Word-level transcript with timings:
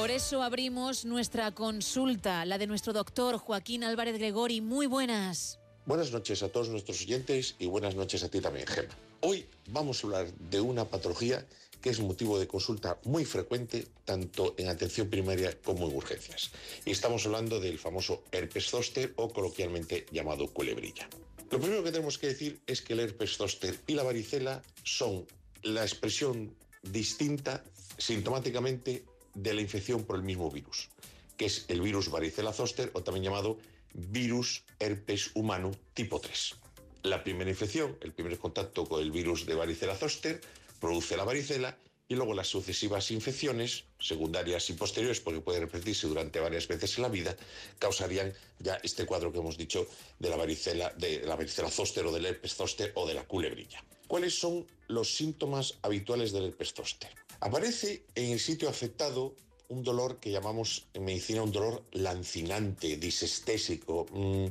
Por 0.00 0.10
eso 0.10 0.42
abrimos 0.42 1.04
nuestra 1.04 1.54
consulta, 1.54 2.44
la 2.44 2.58
de 2.58 2.66
nuestro 2.66 2.92
doctor 2.92 3.38
Joaquín 3.38 3.84
Álvarez 3.84 4.18
Gregori. 4.18 4.60
Muy 4.60 4.86
buenas. 4.86 5.60
Buenas 5.86 6.10
noches 6.10 6.42
a 6.42 6.48
todos 6.48 6.68
nuestros 6.68 7.00
oyentes 7.02 7.54
y 7.60 7.66
buenas 7.66 7.94
noches 7.94 8.24
a 8.24 8.28
ti 8.28 8.40
también, 8.40 8.66
Gemma. 8.66 8.92
Hoy 9.20 9.46
vamos 9.68 10.02
a 10.02 10.06
hablar 10.08 10.32
de 10.34 10.60
una 10.60 10.84
patología 10.84 11.46
que 11.80 11.90
es 11.90 12.00
motivo 12.00 12.40
de 12.40 12.48
consulta 12.48 12.98
muy 13.04 13.24
frecuente 13.24 13.86
tanto 14.04 14.54
en 14.58 14.68
atención 14.68 15.08
primaria 15.08 15.56
como 15.62 15.88
en 15.88 15.94
urgencias. 15.94 16.50
Y 16.84 16.90
estamos 16.90 17.24
hablando 17.26 17.60
del 17.60 17.78
famoso 17.78 18.24
herpes 18.32 18.68
zóster 18.68 19.14
o 19.14 19.28
coloquialmente 19.28 20.06
llamado 20.10 20.48
culebrilla. 20.48 21.08
Lo 21.52 21.60
primero 21.60 21.84
que 21.84 21.92
tenemos 21.92 22.18
que 22.18 22.26
decir 22.26 22.60
es 22.66 22.82
que 22.82 22.94
el 22.94 23.00
herpes 23.00 23.36
zóster 23.36 23.78
y 23.86 23.94
la 23.94 24.02
varicela 24.02 24.60
son 24.82 25.24
la 25.62 25.82
expresión 25.82 26.52
distinta 26.82 27.62
sintomáticamente 27.96 29.04
de 29.34 29.54
la 29.54 29.60
infección 29.60 30.04
por 30.04 30.16
el 30.16 30.22
mismo 30.22 30.50
virus, 30.50 30.88
que 31.36 31.46
es 31.46 31.64
el 31.68 31.80
virus 31.80 32.10
varicela 32.10 32.52
zoster 32.52 32.90
o 32.94 33.02
también 33.02 33.24
llamado 33.24 33.58
virus 33.92 34.64
herpes 34.78 35.30
humano 35.34 35.72
tipo 35.94 36.20
3. 36.20 36.56
La 37.02 37.22
primera 37.22 37.50
infección, 37.50 37.96
el 38.00 38.12
primer 38.12 38.38
contacto 38.38 38.86
con 38.86 39.02
el 39.02 39.10
virus 39.10 39.46
de 39.46 39.54
varicela 39.54 39.94
zoster, 39.94 40.40
produce 40.80 41.16
la 41.16 41.24
varicela 41.24 41.76
y 42.08 42.14
luego 42.14 42.34
las 42.34 42.48
sucesivas 42.48 43.10
infecciones, 43.10 43.84
secundarias 43.98 44.68
y 44.70 44.74
posteriores, 44.74 45.20
porque 45.20 45.40
puede 45.40 45.60
repetirse 45.60 46.06
durante 46.06 46.40
varias 46.40 46.68
veces 46.68 46.96
en 46.96 47.02
la 47.02 47.08
vida, 47.08 47.36
causarían 47.78 48.32
ya 48.58 48.74
este 48.82 49.06
cuadro 49.06 49.32
que 49.32 49.38
hemos 49.38 49.56
dicho 49.56 49.86
de 50.18 50.28
la 50.28 50.36
varicela, 50.36 50.90
de 50.96 51.24
la 51.24 51.36
varicela 51.36 51.70
zoster 51.70 52.04
o 52.06 52.12
del 52.12 52.26
herpes 52.26 52.54
zoster 52.54 52.92
o 52.94 53.06
de 53.06 53.14
la 53.14 53.24
culebrilla. 53.24 53.82
¿Cuáles 54.06 54.38
son 54.38 54.66
los 54.88 55.14
síntomas 55.14 55.78
habituales 55.82 56.32
del 56.32 56.46
herpes 56.46 56.74
zoster? 56.74 57.23
Aparece 57.40 58.04
en 58.14 58.32
el 58.32 58.40
sitio 58.40 58.68
afectado 58.68 59.34
un 59.68 59.82
dolor 59.82 60.20
que 60.20 60.30
llamamos 60.30 60.86
en 60.94 61.04
medicina 61.04 61.42
un 61.42 61.52
dolor 61.52 61.82
lancinante, 61.92 62.96
disestésico, 62.96 64.06
mm, 64.10 64.46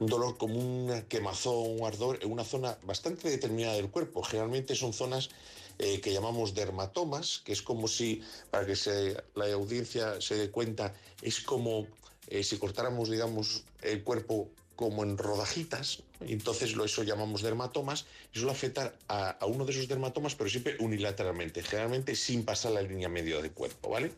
un 0.00 0.06
dolor 0.06 0.36
como 0.36 0.54
un 0.54 1.02
quemazón, 1.08 1.80
un 1.80 1.86
ardor 1.86 2.18
en 2.22 2.30
una 2.30 2.44
zona 2.44 2.78
bastante 2.82 3.28
determinada 3.30 3.74
del 3.74 3.90
cuerpo. 3.90 4.22
Generalmente 4.22 4.74
son 4.74 4.92
zonas 4.92 5.30
eh, 5.78 6.00
que 6.00 6.12
llamamos 6.12 6.54
dermatomas, 6.54 7.40
que 7.44 7.52
es 7.52 7.62
como 7.62 7.88
si, 7.88 8.22
para 8.50 8.66
que 8.66 8.74
la 9.34 9.52
audiencia 9.52 10.20
se 10.20 10.36
dé 10.36 10.50
cuenta, 10.50 10.94
es 11.22 11.40
como 11.40 11.86
eh, 12.28 12.44
si 12.44 12.58
cortáramos, 12.58 13.08
digamos, 13.08 13.64
el 13.82 14.04
cuerpo 14.04 14.50
como 14.80 15.04
en 15.04 15.18
rodajitas, 15.18 16.02
entonces 16.20 16.74
eso 16.74 17.02
llamamos 17.02 17.42
dermatomas, 17.42 18.06
y 18.32 18.38
suele 18.38 18.52
afectar 18.52 18.96
a, 19.08 19.36
uno 19.46 19.66
de 19.66 19.72
esos 19.72 19.88
dermatomas, 19.88 20.34
pero 20.34 20.48
siempre 20.48 20.78
unilateralmente, 20.80 21.62
generalmente 21.62 22.16
sin 22.16 22.46
pasar 22.46 22.72
la 22.72 22.80
línea 22.80 23.10
medio 23.10 23.42
del 23.42 23.52
cuerpo, 23.52 23.90
¿vale? 23.90 24.10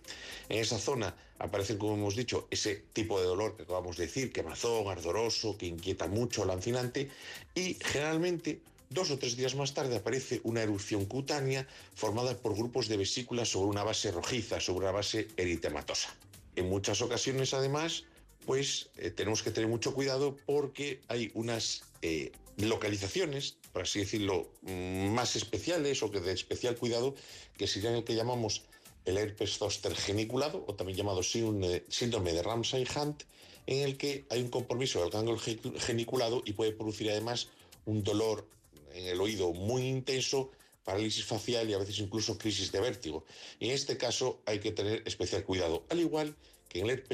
En 0.49 0.61
esa 0.61 0.79
zona 0.79 1.17
aparece, 1.41 1.77
como 1.77 1.95
hemos 1.95 2.15
dicho, 2.15 2.47
ese 2.49 2.77
tipo 2.93 3.21
de 3.21 3.27
dolor 3.27 3.57
que 3.57 3.65
acabamos 3.65 3.97
de 3.97 4.07
decir, 4.07 4.33
quemazón, 4.33 4.87
ardoroso, 4.87 5.59
que 5.59 5.67
inquieta 5.67 6.07
mucho, 6.07 6.45
lancinante, 6.45 7.11
y 7.57 7.77
generalmente 7.83 8.61
Dos 8.93 9.11
o 9.11 9.17
tres 9.17 9.39
días 9.39 9.55
más 9.55 9.73
tarde 9.73 9.97
aparece 9.97 10.43
una 10.45 10.61
erupción 10.61 11.07
cutánea 11.07 11.67
formada 11.95 12.37
por 12.37 12.55
grupos 12.55 12.89
de 12.89 12.99
vesículas 12.99 13.49
sobre 13.49 13.71
una 13.71 13.83
base 13.83 14.13
rojiza, 14.13 14.61
sobre 14.61 14.85
una 14.85 14.93
base 14.93 15.29
eritematosa. 15.39 16.15
En 16.57 16.69
muchas 16.69 17.01
ocasiones, 17.01 17.55
además, 17.55 18.05
pues 18.47 18.91
eh, 18.97 19.11
tenemos 19.11 19.43
que 19.43 19.51
tener 19.51 19.69
mucho 19.69 19.95
cuidado 19.95 20.37
porque 20.47 21.01
hay 21.09 21.31
unas 21.35 21.83
eh, 22.03 22.33
localizaciones, 22.57 23.57
por 23.73 23.83
así 23.83 24.01
decirlo, 24.01 24.51
mm, 24.63 25.09
más 25.09 25.37
especiales 25.37 26.03
o 26.03 26.11
que 26.11 26.21
de 26.21 26.33
especial 26.33 26.77
cuidado, 26.77 27.15
que 27.57 27.67
serían 27.67 27.95
el 27.95 28.05
que 28.05 28.15
llamamos 28.15 28.63
el 29.05 29.19
herpes 29.19 29.59
zoster 29.59 29.95
geniculado, 29.95 30.65
o 30.67 30.75
también 30.75 30.97
llamado 30.97 31.23
síndrome 31.23 32.33
de 32.33 32.43
Ramsay-Hunt, 32.43 33.25
en 33.67 33.81
el 33.83 33.97
que 33.97 34.27
hay 34.31 34.41
un 34.41 34.49
compromiso 34.49 35.01
del 35.01 35.11
ganglio 35.11 35.39
geniculado 35.39 36.43
y 36.45 36.53
puede 36.53 36.73
producir 36.73 37.11
además 37.11 37.49
un 37.85 38.03
dolor 38.03 38.47
en 38.95 39.07
el 39.07 39.21
oído 39.21 39.53
muy 39.53 39.87
intenso, 39.87 40.51
parálisis 40.85 41.25
facial 41.25 41.69
y 41.71 41.75
a 41.75 41.79
veces 41.79 41.99
incluso 41.99 42.39
crisis 42.39 42.73
de 42.73 42.81
vértigo. 42.81 43.25
En 43.61 43.71
este 43.71 43.97
caso 43.97 44.41
hay 44.47 44.59
que 44.59 44.73
tener 44.73 45.03
especial 45.07 45.45
cuidado, 45.45 45.85
al 45.89 46.01
igual 46.01 46.37
en 46.81 46.91
el 46.91 47.05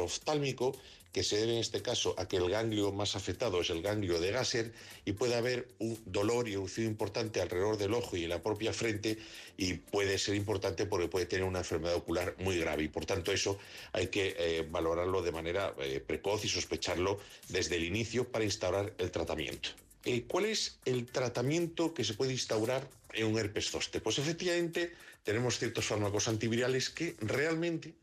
oftálmico, 0.00 0.76
que 1.12 1.24
se 1.24 1.36
debe 1.38 1.54
en 1.54 1.58
este 1.58 1.82
caso 1.82 2.14
a 2.18 2.28
que 2.28 2.36
el 2.36 2.48
ganglio 2.50 2.92
más 2.92 3.16
afectado 3.16 3.60
es 3.60 3.70
el 3.70 3.82
ganglio 3.82 4.20
de 4.20 4.30
Gasser 4.30 4.72
y 5.04 5.12
puede 5.12 5.34
haber 5.34 5.68
un 5.78 6.00
dolor 6.06 6.48
y 6.48 6.52
erupción 6.52 6.86
importante 6.86 7.40
alrededor 7.40 7.76
del 7.78 7.94
ojo 7.94 8.16
y 8.16 8.24
en 8.24 8.30
la 8.30 8.42
propia 8.42 8.72
frente 8.72 9.18
y 9.56 9.74
puede 9.74 10.18
ser 10.18 10.36
importante 10.36 10.86
porque 10.86 11.08
puede 11.08 11.26
tener 11.26 11.44
una 11.44 11.60
enfermedad 11.60 11.96
ocular 11.96 12.36
muy 12.38 12.58
grave 12.58 12.84
y 12.84 12.88
por 12.88 13.06
tanto 13.06 13.32
eso 13.32 13.58
hay 13.92 14.06
que 14.06 14.36
eh, 14.38 14.66
valorarlo 14.70 15.22
de 15.22 15.32
manera 15.32 15.74
eh, 15.80 16.00
precoz 16.00 16.44
y 16.44 16.48
sospecharlo 16.48 17.18
desde 17.48 17.76
el 17.76 17.84
inicio 17.84 18.30
para 18.30 18.44
instaurar 18.44 18.94
el 18.98 19.10
tratamiento. 19.10 19.70
Eh, 20.04 20.24
¿Cuál 20.26 20.46
es 20.46 20.78
el 20.84 21.06
tratamiento 21.06 21.92
que 21.92 22.04
se 22.04 22.14
puede 22.14 22.32
instaurar 22.32 22.88
en 23.12 23.26
un 23.26 23.38
herpes 23.38 23.70
zóster? 23.70 24.02
Pues 24.02 24.18
efectivamente 24.18 24.92
tenemos 25.24 25.58
ciertos 25.58 25.84
fármacos 25.86 26.28
antivirales 26.28 26.88
que 26.88 27.16
realmente 27.20 27.94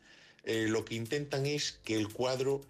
eh, 0.44 0.66
lo 0.68 0.86
que 0.86 0.96
intentan 0.96 1.46
es 1.46 1.80
que 1.84 1.96
el 1.96 2.09
cuadro, 2.09 2.62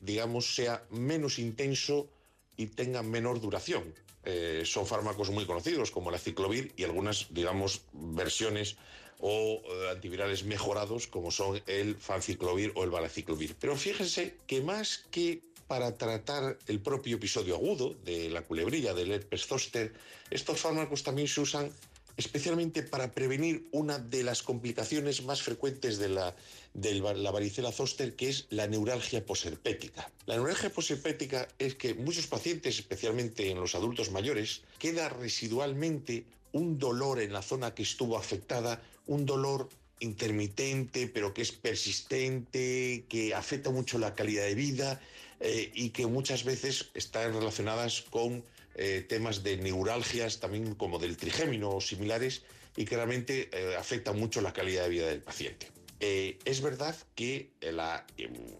digamos, 0.00 0.54
sea 0.54 0.84
menos 0.90 1.38
intenso 1.38 2.08
y 2.56 2.66
tenga 2.66 3.02
menor 3.02 3.40
duración. 3.40 3.94
Eh, 4.24 4.62
son 4.64 4.86
fármacos 4.86 5.30
muy 5.30 5.44
conocidos 5.44 5.90
como 5.90 6.10
la 6.10 6.18
ciclovir 6.18 6.72
y 6.76 6.84
algunas, 6.84 7.26
digamos, 7.30 7.82
versiones 7.92 8.76
o 9.20 9.62
eh, 9.64 9.90
antivirales 9.90 10.44
mejorados 10.44 11.06
como 11.06 11.30
son 11.30 11.62
el 11.66 11.96
fanciclovir 11.96 12.72
o 12.74 12.84
el 12.84 12.90
balaciclovir. 12.90 13.54
Pero 13.60 13.76
fíjense 13.76 14.36
que 14.46 14.62
más 14.62 15.04
que 15.10 15.42
para 15.66 15.96
tratar 15.96 16.58
el 16.66 16.80
propio 16.80 17.16
episodio 17.16 17.54
agudo 17.54 17.94
de 18.04 18.30
la 18.30 18.42
culebrilla 18.42 18.94
del 18.94 19.12
herpes 19.12 19.46
zóster, 19.46 19.92
estos 20.30 20.60
fármacos 20.60 21.02
también 21.02 21.28
se 21.28 21.40
usan 21.40 21.70
especialmente 22.16 22.82
para 22.82 23.12
prevenir 23.12 23.68
una 23.72 23.98
de 23.98 24.22
las 24.22 24.42
complicaciones 24.42 25.24
más 25.24 25.42
frecuentes 25.42 25.98
de 25.98 26.08
la, 26.08 26.34
de 26.72 26.94
la 26.94 27.30
varicela 27.30 27.72
zóster, 27.72 28.14
que 28.14 28.28
es 28.28 28.46
la 28.50 28.66
neuralgia 28.66 29.24
posherpética. 29.24 30.10
La 30.26 30.36
neuralgia 30.36 30.70
posherpética 30.70 31.48
es 31.58 31.74
que 31.74 31.94
muchos 31.94 32.26
pacientes, 32.26 32.78
especialmente 32.78 33.50
en 33.50 33.60
los 33.60 33.74
adultos 33.74 34.10
mayores, 34.10 34.62
queda 34.78 35.08
residualmente 35.08 36.24
un 36.52 36.78
dolor 36.78 37.20
en 37.20 37.32
la 37.32 37.42
zona 37.42 37.74
que 37.74 37.82
estuvo 37.82 38.16
afectada, 38.16 38.80
un 39.06 39.26
dolor 39.26 39.68
intermitente, 40.00 41.08
pero 41.08 41.34
que 41.34 41.42
es 41.42 41.52
persistente, 41.52 43.04
que 43.08 43.34
afecta 43.34 43.70
mucho 43.70 43.98
la 43.98 44.14
calidad 44.14 44.44
de 44.44 44.54
vida 44.54 45.00
eh, 45.40 45.70
y 45.74 45.90
que 45.90 46.06
muchas 46.06 46.44
veces 46.44 46.90
están 46.94 47.32
relacionadas 47.34 48.02
con 48.02 48.44
eh, 48.74 49.04
temas 49.08 49.42
de 49.42 49.56
neuralgias, 49.56 50.40
también 50.40 50.74
como 50.74 50.98
del 50.98 51.16
trigémino 51.16 51.70
o 51.70 51.80
similares, 51.80 52.42
y 52.76 52.84
que 52.84 52.96
realmente 52.96 53.50
eh, 53.52 53.76
afectan 53.76 54.18
mucho 54.18 54.40
la 54.40 54.52
calidad 54.52 54.84
de 54.84 54.88
vida 54.88 55.06
del 55.06 55.22
paciente. 55.22 55.70
es 56.00 56.60
verdad 56.60 56.94
que 57.14 57.50
la 57.60 58.04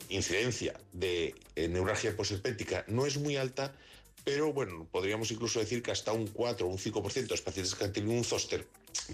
incidencia 0.08 0.72
de 0.92 1.34
neuralgia 1.56 2.16
posherpética 2.16 2.84
no 2.88 3.04
es 3.04 3.18
muy 3.18 3.36
alta, 3.36 3.74
pero 4.22 4.52
bueno, 4.52 4.86
podríamos 4.90 5.30
incluso 5.30 5.58
decir 5.58 5.82
que 5.82 5.90
hasta 5.90 6.12
un 6.12 6.26
4 6.28 6.66
o 6.66 6.70
un 6.70 6.78
5% 6.78 7.12
de 7.14 7.28
los 7.28 7.42
pacientes 7.42 7.74
que 7.74 7.84
han 7.84 7.92
tenido 7.92 8.16
un 8.16 8.24
zóster 8.24 8.66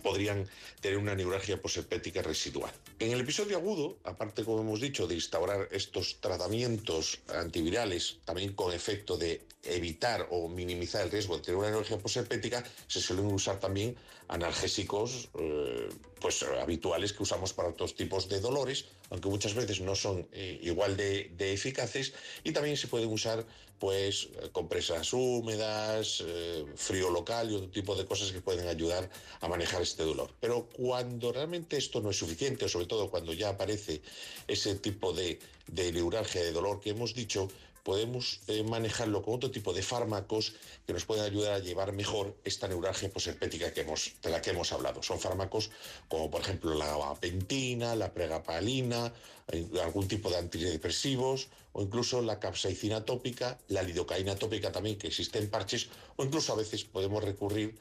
podrían 0.03 0.47
tener 0.81 0.99
una 0.99 1.15
neuralgia 1.15 1.61
posherpética 1.61 2.23
residual. 2.23 2.73
En 2.99 3.13
el 3.13 3.21
episodio 3.21 3.57
agudo, 3.57 3.99
aparte, 4.05 4.45
como 4.45 4.61
hemos 4.61 4.81
dicho, 4.81 5.07
de 5.07 5.15
instaurar 5.15 5.69
estos 5.73 6.21
tratamientos 6.21 7.21
antivirales, 7.35 8.19
también 8.25 8.53
con 8.53 8.73
efecto 8.73 9.17
de 9.17 9.43
evitar 9.65 10.29
o 10.31 10.49
minimizar 10.49 11.03
el 11.03 11.11
riesgo 11.11 11.37
de 11.37 11.43
tener 11.43 11.59
una 11.59 11.71
neuralgia 11.71 11.99
posherpética, 11.99 12.65
se 12.87 13.01
suelen 13.01 13.27
usar 13.27 13.59
también 13.59 13.97
analgésicos 14.29 15.29
eh, 15.39 15.89
pues, 16.21 16.43
habituales 16.43 17.13
que 17.13 17.23
usamos 17.23 17.53
para 17.53 17.71
otros 17.71 17.95
tipos 17.95 18.29
de 18.29 18.41
dolores, 18.41 18.85
aunque 19.11 19.29
muchas 19.29 19.55
veces 19.55 19.81
no 19.81 19.95
son 19.95 20.29
eh, 20.33 20.61
igual 20.63 20.97
de, 20.97 21.31
eficaces, 21.53 22.13
y 22.45 22.53
también 22.53 22.77
se 22.77 22.87
pueden 22.87 23.11
usar 23.11 23.45
pues, 23.79 24.29
compresas 24.53 25.13
húmedas, 25.13 26.23
eh, 26.27 26.67
frío 26.77 27.11
local 27.11 27.51
y 27.51 27.55
otro 27.55 27.71
tipo 27.71 27.97
de 27.97 28.05
cosas 28.05 28.31
que 28.31 28.41
pueden 28.41 28.69
ayudar 28.69 29.11
a 29.41 29.49
manejar 29.49 29.83
este 29.83 30.03
dolor. 30.03 30.31
Pero 30.39 30.69
cuando 30.71 31.33
realmente 31.33 31.79
esto 31.79 32.01
no 32.01 32.11
es 32.11 32.19
suficiente, 32.19 32.69
sobre 32.69 32.87
todo 32.87 33.11
cuando 33.11 33.33
ya 33.33 33.49
aparece 33.49 34.03
ese 34.47 34.75
tipo 34.77 35.13
de, 35.13 35.39
de 35.67 35.93
neuralgia, 35.93 36.43
de 36.43 36.53
dolor 36.53 36.81
que 36.81 36.91
hemos 36.91 37.15
dicho, 37.15 37.49
podemos 37.83 38.41
eh, 38.47 38.63
manejarlo 38.63 39.23
con 39.23 39.35
otro 39.35 39.51
tipo 39.51 39.73
de 39.73 39.83
fármacos 39.83 40.55
que 40.87 40.93
nos 40.93 41.05
pueden 41.05 41.25
ayudar 41.25 41.55
a 41.55 41.59
llevar 41.59 41.93
mejor 41.93 42.37
esta 42.45 42.69
neuralgia 42.69 43.11
posherpética 43.11 43.71
de 43.71 44.31
la 44.31 44.43
que 44.43 44.51
hemos 44.51 44.73
hablado. 44.73 45.03
Son 45.03 45.19
fármacos 45.19 45.71
como 46.09 46.31
por 46.31 46.43
ejemplo 46.43 46.75
la 46.75 46.87
gabapentina, 46.87 47.95
la 47.95 48.13
pregapalina, 48.13 49.13
eh, 49.49 49.67
algún 49.83 50.09
tipo 50.09 50.31
de 50.31 50.39
antidepresivos 50.39 51.49
o 51.73 51.83
incluso 51.83 52.23
la 52.23 52.39
capsaicina 52.39 53.05
tópica, 53.05 53.59
la 53.69 53.83
lidocaína 53.83 54.37
tópica 54.37 54.73
también 54.73 54.99
que 54.99 55.09
existe 55.09 55.39
en 55.39 55.51
parches 55.51 55.89
o 56.17 56.25
incluso 56.25 56.53
a 56.53 56.57
veces 56.57 56.85
podemos 56.85 57.23
recurrir 57.23 57.79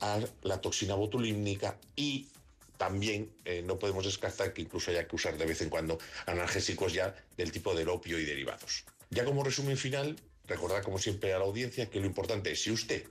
a 0.00 0.20
la 0.42 0.60
toxina 0.60 0.94
botulínica 0.94 1.78
y 1.94 2.28
también 2.76 3.32
eh, 3.44 3.62
no 3.62 3.78
podemos 3.78 4.04
descartar 4.04 4.52
que 4.52 4.62
incluso 4.62 4.90
haya 4.90 5.06
que 5.06 5.14
usar 5.14 5.38
de 5.38 5.46
vez 5.46 5.60
en 5.62 5.70
cuando 5.70 5.98
analgésicos 6.26 6.92
ya 6.92 7.14
del 7.36 7.52
tipo 7.52 7.74
del 7.74 7.88
opio 7.88 8.18
y 8.18 8.24
derivados. 8.24 8.84
Ya 9.12 9.26
como 9.26 9.44
resumen 9.44 9.76
final, 9.76 10.16
recordar 10.46 10.82
como 10.82 10.98
siempre 10.98 11.34
a 11.34 11.38
la 11.38 11.44
audiencia 11.44 11.90
que 11.90 12.00
lo 12.00 12.06
importante 12.06 12.50
es 12.50 12.62
si 12.62 12.70
usted 12.70 13.04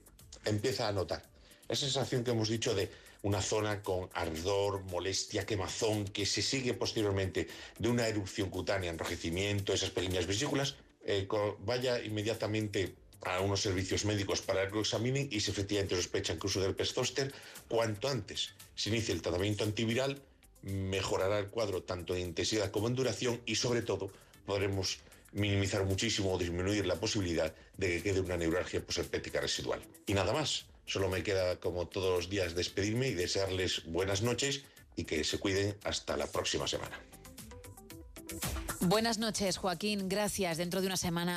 empieza 0.45 0.87
a 0.87 0.91
notar 0.91 1.21
esa 1.69 1.85
sensación 1.85 2.23
que 2.23 2.31
hemos 2.31 2.49
dicho 2.49 2.73
de 2.73 2.89
una 3.21 3.39
zona 3.39 3.83
con 3.83 4.09
ardor, 4.13 4.81
molestia, 4.85 5.45
quemazón, 5.45 6.05
que 6.05 6.25
se 6.25 6.41
sigue 6.41 6.73
posteriormente 6.73 7.47
de 7.77 7.87
una 7.87 8.07
erupción 8.07 8.49
cutánea, 8.49 8.89
enrojecimiento, 8.89 9.73
esas 9.73 9.91
pequeñas 9.91 10.25
vesículas, 10.25 10.75
eh, 11.05 11.27
vaya 11.59 12.03
inmediatamente 12.03 12.95
a 13.21 13.39
unos 13.39 13.61
servicios 13.61 14.03
médicos 14.03 14.41
para 14.41 14.67
que 14.67 14.73
lo 14.73 14.81
examinen 14.81 15.29
y 15.31 15.39
si 15.39 15.51
efectivamente 15.51 15.95
sospechan 15.95 16.39
que 16.39 16.47
uso 16.47 16.61
del 16.61 16.73
pestóster, 16.73 17.31
cuanto 17.67 18.09
antes 18.09 18.55
se 18.73 18.89
inicie 18.89 19.13
el 19.13 19.21
tratamiento 19.21 19.63
antiviral, 19.63 20.19
mejorará 20.63 21.37
el 21.37 21.49
cuadro 21.49 21.83
tanto 21.83 22.15
en 22.15 22.21
intensidad 22.21 22.71
como 22.71 22.87
en 22.87 22.95
duración 22.95 23.39
y 23.45 23.53
sobre 23.53 23.83
todo 23.83 24.11
podremos 24.47 24.97
minimizar 25.31 25.85
muchísimo 25.85 26.33
o 26.33 26.37
disminuir 26.37 26.85
la 26.85 26.95
posibilidad 26.95 27.53
de 27.77 27.87
que 27.87 28.03
quede 28.03 28.19
una 28.19 28.37
neuralgia 28.37 28.85
posherpética 28.85 29.39
residual. 29.41 29.81
Y 30.05 30.13
nada 30.13 30.33
más, 30.33 30.65
solo 30.85 31.09
me 31.09 31.23
queda 31.23 31.59
como 31.59 31.87
todos 31.87 32.17
los 32.17 32.29
días 32.29 32.55
despedirme 32.55 33.07
y 33.07 33.13
desearles 33.13 33.83
buenas 33.85 34.21
noches 34.21 34.63
y 34.95 35.05
que 35.05 35.23
se 35.23 35.39
cuiden 35.39 35.77
hasta 35.83 36.17
la 36.17 36.27
próxima 36.27 36.67
semana. 36.67 36.99
Buenas 38.83 39.19
noches, 39.19 39.57
Joaquín. 39.57 40.09
Gracias. 40.09 40.57
Dentro 40.57 40.81
de 40.81 40.87
una 40.87 40.97
semana 40.97 41.29